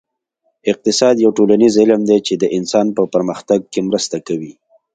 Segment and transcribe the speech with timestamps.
[0.71, 4.53] اقتصاد یو ټولنیز علم دی چې د انسان په پرمختګ کې مرسته کوي